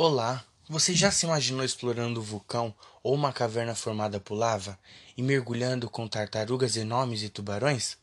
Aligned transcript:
Olá, 0.00 0.44
você 0.68 0.94
já 0.94 1.10
se 1.10 1.26
imaginou 1.26 1.64
explorando 1.64 2.20
um 2.20 2.22
vulcão 2.22 2.72
ou 3.02 3.12
uma 3.16 3.32
caverna 3.32 3.74
formada 3.74 4.20
por 4.20 4.36
lava 4.36 4.78
e 5.16 5.22
mergulhando 5.24 5.90
com 5.90 6.06
tartarugas 6.06 6.76
enormes 6.76 7.24
e 7.24 7.28
tubarões? 7.28 7.98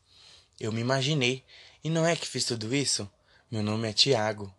Eu 0.60 0.70
me 0.72 0.82
imaginei, 0.82 1.42
e 1.82 1.88
não 1.88 2.04
é 2.04 2.14
que 2.14 2.28
fiz 2.28 2.44
tudo 2.44 2.74
isso? 2.74 3.10
Meu 3.50 3.62
nome 3.62 3.88
é 3.88 3.94
Tiago. 3.94 4.54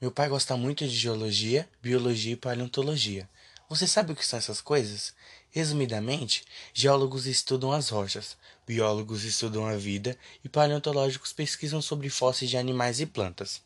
Meu 0.00 0.10
pai 0.10 0.30
gosta 0.30 0.56
muito 0.56 0.88
de 0.88 0.96
geologia, 0.96 1.68
biologia 1.82 2.32
e 2.32 2.36
paleontologia. 2.36 3.28
Você 3.68 3.86
sabe 3.86 4.14
o 4.14 4.16
que 4.16 4.24
são 4.24 4.38
essas 4.38 4.62
coisas? 4.62 5.12
Resumidamente, 5.50 6.42
geólogos 6.72 7.26
estudam 7.26 7.70
as 7.70 7.90
rochas, 7.90 8.34
biólogos 8.66 9.24
estudam 9.24 9.66
a 9.66 9.76
vida 9.76 10.16
e 10.42 10.48
paleontológicos 10.48 11.34
pesquisam 11.34 11.82
sobre 11.82 12.08
fósseis 12.08 12.50
de 12.50 12.56
animais 12.56 12.98
e 12.98 13.04
plantas. 13.04 13.60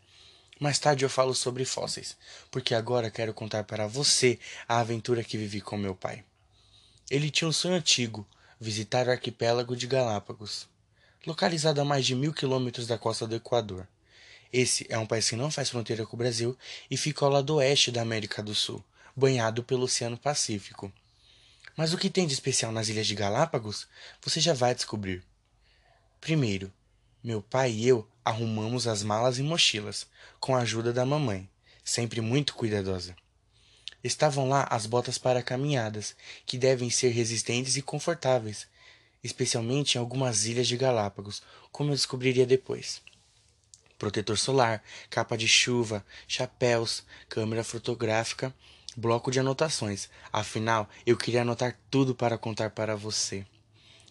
Mais 0.59 0.79
tarde 0.79 1.05
eu 1.05 1.11
falo 1.11 1.35
sobre 1.35 1.67
fósseis, 1.67 2.17
porque 2.51 2.75
agora 2.75 3.11
quero 3.11 3.35
contar 3.35 3.65
para 3.65 3.87
você 3.87 4.39
a 4.67 4.79
aventura 4.79 5.23
que 5.23 5.37
vivi 5.37 5.61
com 5.61 5.77
meu 5.77 5.95
pai. 5.95 6.25
Ele 7.11 7.31
tinha 7.31 7.47
um 7.47 7.53
sonho 7.53 7.75
antigo, 7.75 8.27
visitar 8.59 9.07
o 9.07 9.11
arquipélago 9.11 9.77
de 9.77 9.87
Galápagos, 9.87 10.67
localizado 11.27 11.81
a 11.81 11.85
mais 11.85 12.07
de 12.07 12.15
mil 12.15 12.33
quilômetros 12.33 12.87
da 12.87 12.97
costa 12.97 13.27
do 13.27 13.37
Equador. 13.37 13.87
Esse 14.51 14.87
é 14.89 14.99
um 14.99 15.07
país 15.07 15.29
que 15.29 15.37
não 15.37 15.51
faz 15.51 15.69
fronteira 15.69 16.07
com 16.07 16.17
o 16.17 16.19
Brasil 16.19 16.57
e 16.91 16.97
fica 16.97 17.25
ao 17.25 17.31
lado 17.31 17.57
oeste 17.57 17.91
da 17.91 18.01
América 18.01 18.43
do 18.43 18.55
Sul, 18.55 18.83
banhado 19.15 19.63
pelo 19.63 19.83
Oceano 19.83 20.17
Pacífico. 20.17 20.91
Mas 21.77 21.93
o 21.93 21.99
que 21.99 22.09
tem 22.09 22.27
de 22.27 22.33
especial 22.33 22.73
nas 22.73 22.89
Ilhas 22.89 23.07
de 23.07 23.15
Galápagos, 23.15 23.87
você 24.23 24.41
já 24.41 24.55
vai 24.55 24.75
descobrir. 24.75 25.23
Primeiro, 26.19 26.73
meu 27.23 27.43
pai 27.43 27.73
e 27.73 27.87
eu 27.87 28.09
arrumamos 28.27 28.87
as 28.87 29.03
malas 29.03 29.39
e 29.39 29.43
mochilas, 29.43 30.07
com 30.39 30.55
a 30.55 30.61
ajuda 30.61 30.93
da 30.93 31.07
mamãe, 31.07 31.49
sempre 31.85 32.21
muito 32.21 32.55
cuidadosa. 32.55 33.17
Estavam 34.05 34.49
lá 34.49 34.67
as 34.71 34.85
botas 34.85 35.17
para 35.17 35.43
caminhadas, 35.43 36.15
que 36.45 36.59
devem 36.59 36.91
ser 36.91 37.09
resistentes 37.09 37.77
e 37.77 37.83
confortáveis, 37.83 38.67
especialmente 39.23 39.95
em 39.95 39.99
algumas 39.99 40.45
ilhas 40.45 40.69
de 40.69 40.77
Galápagos, 40.77 41.43
como 41.73 41.91
eu 41.91 41.95
descobriria 41.95 42.45
depois 42.45 43.01
protetor 43.99 44.37
solar, 44.37 44.83
capa 45.09 45.37
de 45.37 45.49
chuva, 45.49 46.05
chapéus, 46.29 47.05
câmera 47.29 47.65
fotográfica, 47.65 48.55
bloco 48.97 49.31
de 49.31 49.41
anotações. 49.41 50.09
Afinal, 50.33 50.89
eu 51.05 51.17
queria 51.17 51.43
anotar 51.43 51.79
tudo 51.91 52.15
para 52.15 52.39
contar 52.39 52.71
para 52.71 52.97
você. 52.97 53.47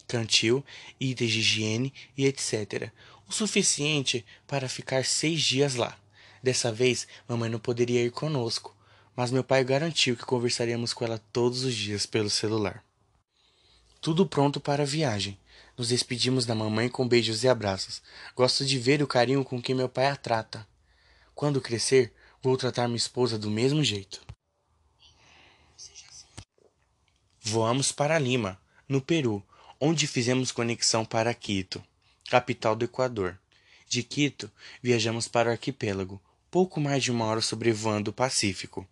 Cantil, 0.06 0.64
itens 1.00 1.32
de 1.32 1.40
higiene 1.40 1.92
e 2.16 2.26
etc. 2.26 2.90
O 3.28 3.32
suficiente 3.32 4.24
para 4.46 4.68
ficar 4.68 5.04
seis 5.04 5.42
dias 5.42 5.74
lá. 5.74 5.98
Dessa 6.42 6.70
vez, 6.70 7.08
mamãe 7.28 7.50
não 7.50 7.58
poderia 7.58 8.04
ir 8.04 8.12
conosco, 8.12 8.76
mas 9.16 9.30
meu 9.30 9.42
pai 9.42 9.64
garantiu 9.64 10.16
que 10.16 10.24
conversaríamos 10.24 10.92
com 10.92 11.04
ela 11.04 11.18
todos 11.32 11.64
os 11.64 11.74
dias 11.74 12.06
pelo 12.06 12.30
celular. 12.30 12.84
Tudo 14.00 14.26
pronto 14.26 14.60
para 14.60 14.84
a 14.84 14.86
viagem. 14.86 15.38
Nos 15.76 15.88
despedimos 15.88 16.46
da 16.46 16.54
mamãe 16.54 16.88
com 16.88 17.08
beijos 17.08 17.42
e 17.42 17.48
abraços. 17.48 18.00
Gosto 18.36 18.64
de 18.64 18.78
ver 18.78 19.02
o 19.02 19.06
carinho 19.06 19.44
com 19.44 19.60
que 19.60 19.74
meu 19.74 19.88
pai 19.88 20.06
a 20.06 20.16
trata. 20.16 20.66
Quando 21.34 21.60
crescer, 21.60 22.12
vou 22.42 22.56
tratar 22.56 22.86
minha 22.86 22.96
esposa 22.96 23.38
do 23.38 23.50
mesmo 23.50 23.82
jeito. 23.82 24.24
Voamos 27.40 27.92
para 27.92 28.18
Lima, 28.18 28.58
no 28.88 29.00
Peru, 29.00 29.44
onde 29.80 30.06
fizemos 30.06 30.52
conexão 30.52 31.04
para 31.04 31.34
Quito, 31.34 31.82
capital 32.28 32.74
do 32.74 32.84
Equador. 32.84 33.38
De 33.88 34.02
Quito, 34.02 34.50
viajamos 34.82 35.28
para 35.28 35.48
o 35.48 35.52
arquipélago, 35.52 36.20
pouco 36.50 36.80
mais 36.80 37.04
de 37.04 37.12
uma 37.12 37.24
hora 37.24 37.40
sobrevoando 37.40 38.10
o 38.10 38.14
Pacífico. 38.14 38.86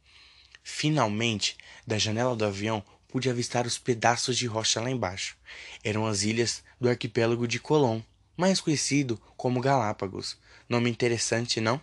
Finalmente, 0.63 1.57
da 1.87 1.99
janela 1.99 2.37
do 2.37 2.45
avião, 2.45 2.83
pude 3.09 3.29
avistar 3.29 3.67
os 3.67 3.79
pedaços 3.79 4.37
de 4.37 4.47
rocha 4.47 4.81
lá 4.81 4.91
embaixo. 4.91 5.37
Eram 5.83 6.07
as 6.07 6.23
ilhas 6.23 6.63
do 6.81 6.89
arquipélago 6.89 7.47
de 7.47 7.59
Colón, 7.59 8.01
mais 8.37 8.61
conhecido 8.61 9.21
como 9.37 9.61
Galápagos. 9.61 10.37
Nome 10.69 10.91
interessante, 10.91 11.61
não? 11.61 11.81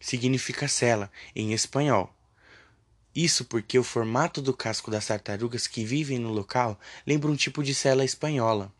Significa 0.00 0.66
cela 0.66 1.10
em 1.34 1.52
espanhol. 1.52 2.14
Isso 3.14 3.44
porque 3.44 3.78
o 3.78 3.84
formato 3.84 4.42
do 4.42 4.52
casco 4.52 4.90
das 4.90 5.06
tartarugas 5.06 5.66
que 5.66 5.84
vivem 5.84 6.18
no 6.18 6.32
local 6.32 6.78
lembra 7.06 7.30
um 7.30 7.36
tipo 7.36 7.62
de 7.62 7.74
cela 7.74 8.04
espanhola. 8.04 8.72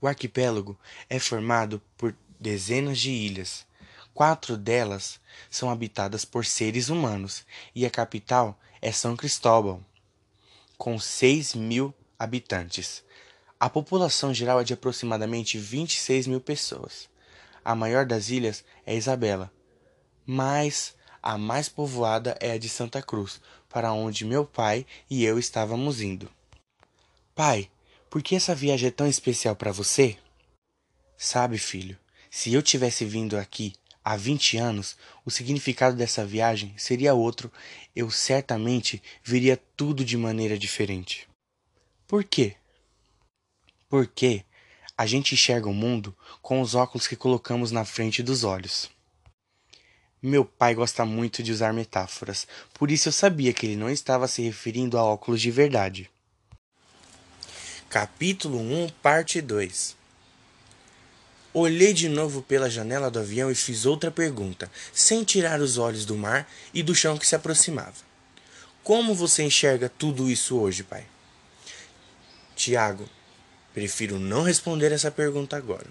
O 0.00 0.06
arquipélago 0.06 0.78
é 1.08 1.18
formado 1.18 1.80
por 1.96 2.14
dezenas 2.38 2.98
de 2.98 3.10
ilhas. 3.10 3.66
Quatro 4.14 4.56
delas 4.56 5.20
são 5.50 5.70
habitadas 5.70 6.24
por 6.24 6.44
seres 6.44 6.88
humanos 6.88 7.44
e 7.74 7.84
a 7.84 7.90
capital 7.90 8.58
é 8.80 8.90
São 8.90 9.16
Cristóbal 9.16 9.82
com 10.78 10.98
6 10.98 11.54
mil 11.54 11.92
habitantes. 12.18 13.04
A 13.58 13.68
população 13.68 14.32
geral 14.32 14.60
é 14.60 14.64
de 14.64 14.72
aproximadamente 14.72 15.58
26 15.58 16.26
mil 16.26 16.40
pessoas. 16.40 17.10
A 17.62 17.74
maior 17.74 18.06
das 18.06 18.30
ilhas 18.30 18.64
é 18.86 18.96
Isabela, 18.96 19.52
mas 20.24 20.94
a 21.22 21.36
mais 21.36 21.68
povoada 21.68 22.34
é 22.40 22.52
a 22.52 22.58
de 22.58 22.70
Santa 22.70 23.02
Cruz, 23.02 23.42
para 23.68 23.92
onde 23.92 24.24
meu 24.24 24.46
pai 24.46 24.86
e 25.10 25.22
eu 25.22 25.38
estávamos 25.38 26.00
indo. 26.00 26.30
Pai, 27.34 27.70
por 28.10 28.22
que 28.22 28.34
essa 28.34 28.56
viagem 28.56 28.88
é 28.88 28.90
tão 28.90 29.06
especial 29.06 29.54
para 29.54 29.70
você? 29.70 30.18
Sabe, 31.16 31.56
filho, 31.58 31.96
se 32.28 32.52
eu 32.52 32.60
tivesse 32.60 33.04
vindo 33.04 33.38
aqui 33.38 33.72
há 34.04 34.16
20 34.16 34.56
anos, 34.56 34.96
o 35.24 35.30
significado 35.30 35.96
dessa 35.96 36.26
viagem 36.26 36.74
seria 36.76 37.14
outro, 37.14 37.52
eu 37.94 38.10
certamente 38.10 39.00
veria 39.22 39.56
tudo 39.76 40.04
de 40.04 40.16
maneira 40.16 40.58
diferente. 40.58 41.28
Por 42.08 42.24
quê? 42.24 42.56
Porque 43.88 44.44
a 44.98 45.06
gente 45.06 45.34
enxerga 45.34 45.68
o 45.68 45.74
mundo 45.74 46.16
com 46.42 46.60
os 46.60 46.74
óculos 46.74 47.06
que 47.06 47.14
colocamos 47.14 47.70
na 47.70 47.84
frente 47.84 48.24
dos 48.24 48.42
olhos. 48.42 48.90
Meu 50.20 50.44
pai 50.44 50.74
gosta 50.74 51.04
muito 51.06 51.42
de 51.42 51.52
usar 51.52 51.72
metáforas, 51.72 52.46
por 52.74 52.90
isso 52.90 53.08
eu 53.08 53.12
sabia 53.12 53.52
que 53.52 53.66
ele 53.66 53.76
não 53.76 53.88
estava 53.88 54.26
se 54.26 54.42
referindo 54.42 54.98
a 54.98 55.04
óculos 55.04 55.40
de 55.40 55.50
verdade. 55.50 56.10
Capítulo 57.90 58.60
1, 58.60 58.88
parte 59.02 59.40
2 59.40 59.96
Olhei 61.52 61.92
de 61.92 62.08
novo 62.08 62.40
pela 62.40 62.70
janela 62.70 63.10
do 63.10 63.18
avião 63.18 63.50
e 63.50 63.54
fiz 63.56 63.84
outra 63.84 64.12
pergunta, 64.12 64.70
sem 64.92 65.24
tirar 65.24 65.60
os 65.60 65.76
olhos 65.76 66.04
do 66.04 66.16
mar 66.16 66.48
e 66.72 66.84
do 66.84 66.94
chão 66.94 67.18
que 67.18 67.26
se 67.26 67.34
aproximava. 67.34 67.96
Como 68.84 69.12
você 69.12 69.42
enxerga 69.42 69.88
tudo 69.88 70.30
isso 70.30 70.56
hoje, 70.56 70.84
pai? 70.84 71.04
Tiago, 72.54 73.08
prefiro 73.74 74.20
não 74.20 74.44
responder 74.44 74.92
essa 74.92 75.10
pergunta 75.10 75.56
agora. 75.56 75.88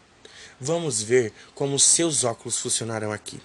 Vamos 0.58 1.02
ver 1.02 1.34
como 1.54 1.78
seus 1.78 2.24
óculos 2.24 2.60
funcionaram 2.60 3.12
aqui. 3.12 3.42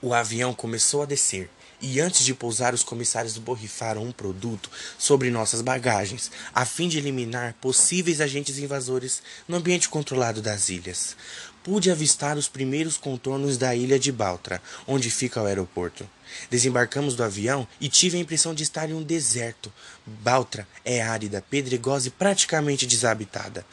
O 0.00 0.14
avião 0.14 0.54
começou 0.54 1.02
a 1.02 1.06
descer 1.06 1.50
e 1.88 2.00
antes 2.00 2.24
de 2.24 2.34
pousar, 2.34 2.74
os 2.74 2.82
comissários 2.82 3.38
borrifaram 3.38 4.02
um 4.02 4.10
produto 4.10 4.68
sobre 4.98 5.30
nossas 5.30 5.62
bagagens, 5.62 6.32
a 6.52 6.64
fim 6.64 6.88
de 6.88 6.98
eliminar 6.98 7.54
possíveis 7.60 8.20
agentes 8.20 8.58
invasores 8.58 9.22
no 9.46 9.56
ambiente 9.56 9.88
controlado 9.88 10.42
das 10.42 10.68
ilhas. 10.68 11.16
Pude 11.62 11.88
avistar 11.88 12.36
os 12.36 12.48
primeiros 12.48 12.96
contornos 12.96 13.56
da 13.56 13.72
ilha 13.72 14.00
de 14.00 14.10
Baltra, 14.10 14.60
onde 14.84 15.10
fica 15.10 15.40
o 15.40 15.46
aeroporto. 15.46 16.08
Desembarcamos 16.50 17.14
do 17.14 17.22
avião 17.22 17.68
e 17.80 17.88
tive 17.88 18.16
a 18.18 18.20
impressão 18.20 18.52
de 18.52 18.64
estar 18.64 18.90
em 18.90 18.94
um 18.94 19.02
deserto. 19.02 19.72
Baltra 20.04 20.66
é 20.84 21.00
árida, 21.00 21.44
pedregosa 21.48 22.08
e 22.08 22.10
praticamente 22.10 22.84
desabitada. 22.84 23.64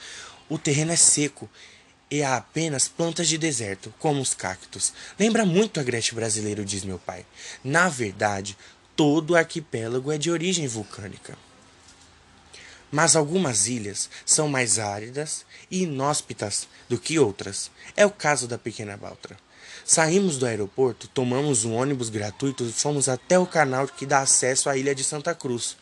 O 0.47 0.59
terreno 0.59 0.91
é 0.91 0.95
seco 0.95 1.49
e 2.13 2.21
há 2.21 2.37
apenas 2.37 2.87
plantas 2.87 3.27
de 3.27 3.39
deserto, 3.39 3.91
como 3.97 4.21
os 4.21 4.35
cactos. 4.35 4.93
Lembra 5.19 5.47
muito 5.47 5.79
a 5.79 5.83
Grécia 5.83 6.13
brasileira, 6.13 6.63
diz 6.63 6.83
meu 6.83 6.99
pai. 6.99 7.25
Na 7.63 7.89
verdade, 7.89 8.55
todo 8.95 9.31
o 9.31 9.35
arquipélago 9.35 10.11
é 10.11 10.17
de 10.19 10.29
origem 10.29 10.67
vulcânica. 10.67 11.35
Mas 12.91 13.15
algumas 13.15 13.65
ilhas 13.65 14.11
são 14.23 14.47
mais 14.47 14.77
áridas 14.77 15.43
e 15.71 15.81
inóspitas 15.81 16.67
do 16.87 16.99
que 16.99 17.17
outras. 17.17 17.71
É 17.97 18.05
o 18.05 18.11
caso 18.11 18.47
da 18.47 18.59
Pequena 18.59 18.95
Baltra. 18.95 19.35
Saímos 19.83 20.37
do 20.37 20.45
aeroporto, 20.45 21.07
tomamos 21.07 21.65
um 21.65 21.73
ônibus 21.73 22.11
gratuito 22.11 22.63
e 22.63 22.71
fomos 22.71 23.09
até 23.09 23.39
o 23.39 23.47
canal 23.47 23.87
que 23.87 24.05
dá 24.05 24.19
acesso 24.19 24.69
à 24.69 24.77
ilha 24.77 24.93
de 24.93 25.03
Santa 25.03 25.33
Cruz. 25.33 25.75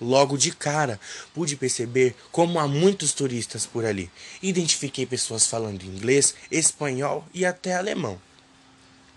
Logo 0.00 0.36
de 0.36 0.52
cara, 0.52 1.00
pude 1.32 1.56
perceber 1.56 2.14
como 2.30 2.60
há 2.60 2.68
muitos 2.68 3.12
turistas 3.12 3.64
por 3.64 3.84
ali. 3.84 4.10
Identifiquei 4.42 5.06
pessoas 5.06 5.46
falando 5.46 5.84
inglês, 5.84 6.34
espanhol 6.50 7.26
e 7.32 7.46
até 7.46 7.74
alemão. 7.74 8.20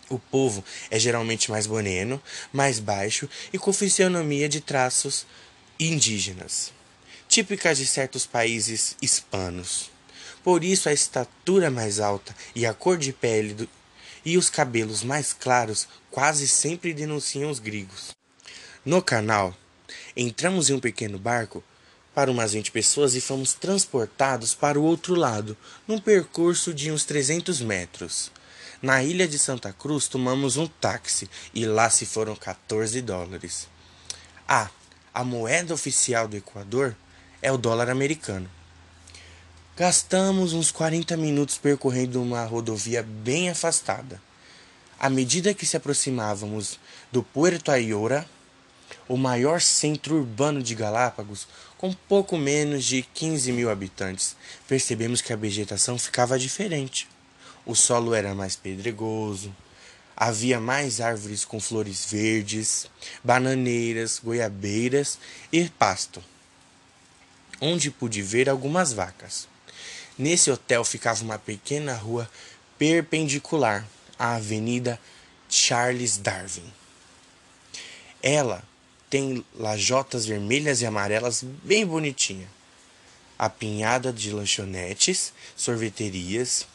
O 0.09 0.17
povo 0.17 0.63
é 0.89 0.97
geralmente 0.97 1.51
mais 1.51 1.67
moreno, 1.67 2.21
mais 2.51 2.79
baixo 2.79 3.29
e 3.53 3.59
com 3.59 3.71
fisionomia 3.71 4.49
de 4.49 4.59
traços 4.59 5.25
indígenas, 5.79 6.73
típicas 7.27 7.77
de 7.77 7.85
certos 7.85 8.25
países 8.25 8.95
hispanos. 9.01 9.91
Por 10.43 10.63
isso 10.63 10.89
a 10.89 10.93
estatura 10.93 11.69
mais 11.69 11.99
alta 11.99 12.35
e 12.55 12.65
a 12.65 12.73
cor 12.73 12.97
de 12.97 13.13
pele 13.13 13.53
do, 13.53 13.69
e 14.25 14.37
os 14.37 14.49
cabelos 14.49 15.03
mais 15.03 15.31
claros 15.31 15.87
quase 16.09 16.47
sempre 16.47 16.93
denunciam 16.93 17.51
os 17.51 17.59
gregos. 17.59 18.15
No 18.83 19.01
canal, 19.01 19.55
entramos 20.21 20.69
em 20.69 20.73
um 20.73 20.79
pequeno 20.79 21.17
barco 21.17 21.63
para 22.13 22.29
umas 22.29 22.51
20 22.51 22.71
pessoas 22.71 23.15
e 23.15 23.21
fomos 23.21 23.53
transportados 23.53 24.53
para 24.53 24.77
o 24.77 24.83
outro 24.83 25.15
lado, 25.15 25.55
num 25.87 25.97
percurso 25.97 26.73
de 26.73 26.91
uns 26.91 27.05
300 27.05 27.61
metros. 27.61 28.29
Na 28.81 29.01
ilha 29.01 29.27
de 29.27 29.39
Santa 29.39 29.71
Cruz, 29.71 30.09
tomamos 30.09 30.57
um 30.57 30.67
táxi 30.67 31.29
e 31.53 31.65
lá 31.65 31.89
se 31.89 32.05
foram 32.05 32.35
14 32.35 33.01
dólares. 33.01 33.69
Ah, 34.45 34.69
a 35.13 35.23
moeda 35.23 35.73
oficial 35.73 36.27
do 36.27 36.35
Equador 36.35 36.95
é 37.41 37.49
o 37.49 37.57
dólar 37.57 37.89
americano. 37.89 38.49
Gastamos 39.77 40.51
uns 40.51 40.71
40 40.71 41.15
minutos 41.15 41.57
percorrendo 41.57 42.21
uma 42.21 42.43
rodovia 42.43 43.01
bem 43.01 43.49
afastada. 43.49 44.21
À 44.99 45.09
medida 45.09 45.53
que 45.53 45.65
se 45.65 45.77
aproximávamos 45.77 46.77
do 47.09 47.23
Puerto 47.23 47.71
Ayora, 47.71 48.27
o 49.07 49.17
maior 49.17 49.61
centro 49.61 50.15
urbano 50.15 50.61
de 50.61 50.75
Galápagos, 50.75 51.47
com 51.77 51.93
pouco 51.93 52.37
menos 52.37 52.85
de 52.85 53.01
15 53.01 53.51
mil 53.51 53.69
habitantes, 53.69 54.35
percebemos 54.67 55.21
que 55.21 55.33
a 55.33 55.35
vegetação 55.35 55.97
ficava 55.97 56.37
diferente. 56.37 57.07
O 57.65 57.75
solo 57.75 58.13
era 58.13 58.35
mais 58.35 58.55
pedregoso, 58.55 59.55
havia 60.15 60.59
mais 60.59 60.99
árvores 60.99 61.45
com 61.45 61.59
flores 61.59 62.05
verdes, 62.05 62.87
bananeiras, 63.23 64.19
goiabeiras 64.19 65.17
e 65.51 65.69
pasto, 65.69 66.21
onde 67.61 67.89
pude 67.89 68.21
ver 68.21 68.49
algumas 68.49 68.91
vacas. 68.91 69.47
Nesse 70.17 70.51
hotel 70.51 70.83
ficava 70.83 71.23
uma 71.23 71.39
pequena 71.39 71.95
rua 71.95 72.29
perpendicular 72.77 73.87
à 74.17 74.35
Avenida 74.35 74.99
Charles 75.47 76.17
Darwin. 76.17 76.73
Ela 78.21 78.61
tem 79.09 79.43
lajotas 79.55 80.25
vermelhas 80.25 80.81
e 80.81 80.85
amarelas 80.85 81.43
bem 81.63 81.85
bonitinha. 81.85 82.47
Apinhada 83.37 84.13
de 84.13 84.31
lanchonetes, 84.31 85.33
sorveterias 85.55 86.67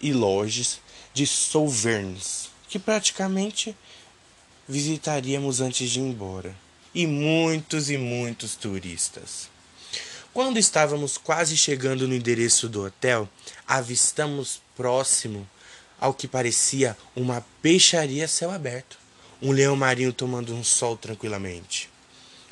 e 0.00 0.12
lojas 0.12 0.80
de 1.14 1.26
souverns, 1.26 2.50
que 2.68 2.78
praticamente 2.78 3.76
visitaríamos 4.68 5.60
antes 5.60 5.90
de 5.90 6.00
ir 6.00 6.02
embora. 6.02 6.54
E 6.94 7.06
muitos 7.06 7.90
e 7.90 7.98
muitos 7.98 8.56
turistas. 8.56 9.48
Quando 10.32 10.58
estávamos 10.58 11.16
quase 11.16 11.56
chegando 11.56 12.08
no 12.08 12.14
endereço 12.14 12.68
do 12.68 12.84
hotel, 12.84 13.28
avistamos 13.66 14.60
próximo 14.74 15.48
ao 15.98 16.12
que 16.12 16.28
parecia 16.28 16.96
uma 17.14 17.44
peixaria 17.62 18.24
a 18.24 18.28
céu 18.28 18.50
aberto. 18.50 18.98
Um 19.40 19.52
leão 19.52 19.76
marinho 19.76 20.12
tomando 20.12 20.54
um 20.54 20.64
sol 20.64 20.96
tranquilamente. 20.96 21.90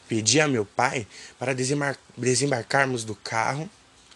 Pedi 0.07 0.41
a 0.41 0.47
meu 0.47 0.67
pai 0.67 1.07
para 1.39 1.55
desembarcarmos 1.55 3.05
do 3.05 3.15
carro 3.15 3.69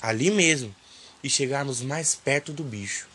ali 0.03 0.31
mesmo 0.31 0.75
e 1.23 1.31
chegarmos 1.31 1.81
mais 1.81 2.15
perto 2.15 2.53
do 2.53 2.63
bicho. 2.63 3.09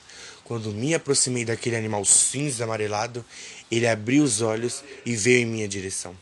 Quando 0.44 0.72
me 0.72 0.94
aproximei 0.94 1.46
daquele 1.46 1.76
animal 1.76 2.04
cinza 2.04 2.64
amarelado, 2.64 3.24
ele 3.72 3.88
abriu 3.88 4.24
os 4.24 4.42
olhos 4.42 4.84
e 5.06 5.16
veio 5.16 5.40
em 5.40 5.46
minha 5.46 5.68
direção. 5.68 6.16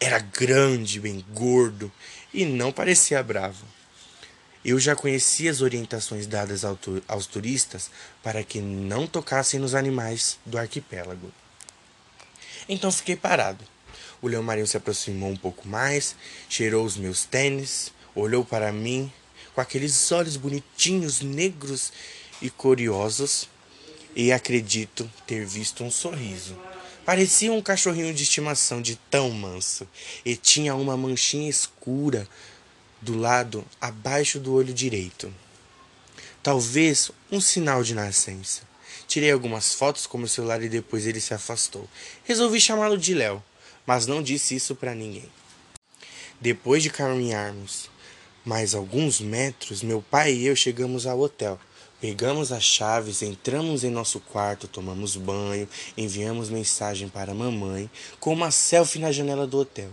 Era 0.00 0.18
grande, 0.18 0.98
bem 0.98 1.24
gordo 1.32 1.92
e 2.32 2.44
não 2.44 2.72
parecia 2.72 3.22
bravo. 3.22 3.64
Eu 4.64 4.78
já 4.80 4.96
conhecia 4.96 5.50
as 5.50 5.60
orientações 5.60 6.26
dadas 6.26 6.64
aos 6.64 7.26
turistas 7.26 7.90
para 8.22 8.42
que 8.42 8.60
não 8.60 9.06
tocassem 9.06 9.60
nos 9.60 9.74
animais 9.74 10.38
do 10.44 10.58
arquipélago. 10.58 11.32
Então 12.68 12.92
fiquei 12.92 13.16
parado. 13.16 13.64
O 14.20 14.28
leão 14.28 14.42
marinho 14.42 14.66
se 14.66 14.76
aproximou 14.76 15.30
um 15.30 15.36
pouco 15.36 15.66
mais, 15.66 16.14
cheirou 16.48 16.84
os 16.84 16.96
meus 16.96 17.24
tênis, 17.24 17.92
olhou 18.14 18.44
para 18.44 18.72
mim 18.72 19.10
com 19.54 19.60
aqueles 19.60 20.12
olhos 20.12 20.36
bonitinhos, 20.36 21.20
negros 21.20 21.92
e 22.42 22.50
curiosos, 22.50 23.48
e 24.14 24.32
acredito 24.32 25.10
ter 25.26 25.44
visto 25.44 25.82
um 25.82 25.90
sorriso. 25.90 26.56
Parecia 27.04 27.52
um 27.52 27.62
cachorrinho 27.62 28.12
de 28.12 28.22
estimação 28.22 28.82
de 28.82 28.96
tão 29.10 29.30
manso, 29.30 29.88
e 30.24 30.36
tinha 30.36 30.74
uma 30.74 30.96
manchinha 30.96 31.48
escura 31.48 32.28
do 33.00 33.16
lado 33.16 33.64
abaixo 33.80 34.38
do 34.38 34.52
olho 34.52 34.74
direito. 34.74 35.32
Talvez 36.42 37.10
um 37.30 37.40
sinal 37.40 37.82
de 37.82 37.94
nascença. 37.94 38.62
Tirei 39.08 39.32
algumas 39.32 39.72
fotos 39.72 40.06
com 40.06 40.18
meu 40.18 40.28
celular 40.28 40.62
e 40.62 40.68
depois 40.68 41.06
ele 41.06 41.18
se 41.18 41.32
afastou. 41.32 41.88
Resolvi 42.24 42.60
chamá-lo 42.60 42.98
de 42.98 43.14
Léo, 43.14 43.42
mas 43.86 44.06
não 44.06 44.22
disse 44.22 44.54
isso 44.54 44.76
para 44.76 44.94
ninguém. 44.94 45.24
Depois 46.38 46.82
de 46.82 46.90
caminharmos 46.90 47.88
mais 48.44 48.74
alguns 48.74 49.18
metros, 49.18 49.82
meu 49.82 50.02
pai 50.02 50.34
e 50.34 50.46
eu 50.46 50.54
chegamos 50.54 51.06
ao 51.06 51.18
hotel. 51.18 51.58
Pegamos 51.98 52.52
as 52.52 52.62
chaves, 52.62 53.22
entramos 53.22 53.82
em 53.82 53.90
nosso 53.90 54.20
quarto, 54.20 54.68
tomamos 54.68 55.16
banho, 55.16 55.66
enviamos 55.96 56.50
mensagem 56.50 57.08
para 57.08 57.32
mamãe 57.32 57.90
com 58.20 58.34
uma 58.34 58.50
selfie 58.50 58.98
na 58.98 59.10
janela 59.10 59.46
do 59.46 59.58
hotel 59.58 59.90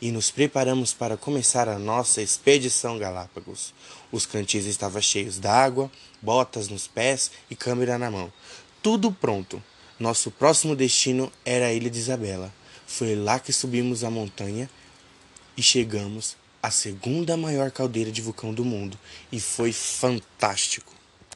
e 0.00 0.10
nos 0.10 0.30
preparamos 0.30 0.92
para 0.92 1.16
começar 1.16 1.68
a 1.68 1.78
nossa 1.78 2.20
expedição 2.22 2.98
Galápagos. 2.98 3.72
Os 4.12 4.26
cantis 4.26 4.66
estavam 4.66 5.00
cheios 5.00 5.38
d'água, 5.38 5.90
botas 6.20 6.68
nos 6.68 6.86
pés 6.86 7.30
e 7.50 7.56
câmera 7.56 7.98
na 7.98 8.10
mão. 8.10 8.32
Tudo 8.82 9.12
pronto. 9.12 9.62
Nosso 9.98 10.30
próximo 10.30 10.76
destino 10.76 11.32
era 11.44 11.66
a 11.66 11.72
Ilha 11.72 11.90
de 11.90 11.98
Isabela. 11.98 12.52
Foi 12.86 13.14
lá 13.14 13.38
que 13.38 13.52
subimos 13.52 14.04
a 14.04 14.10
montanha 14.10 14.68
e 15.56 15.62
chegamos 15.62 16.36
à 16.62 16.70
segunda 16.70 17.36
maior 17.36 17.70
caldeira 17.70 18.10
de 18.10 18.22
vulcão 18.22 18.52
do 18.52 18.64
mundo. 18.64 18.98
E 19.30 19.40
foi 19.40 19.72
fantástico. 19.72 20.95